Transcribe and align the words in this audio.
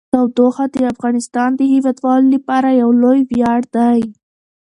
تودوخه 0.13 0.65
د 0.75 0.77
افغانستان 0.93 1.49
د 1.55 1.61
هیوادوالو 1.73 2.27
لپاره 2.35 2.69
یو 2.81 2.89
لوی 3.01 3.19
ویاړ 3.31 3.61
دی. 3.75 3.99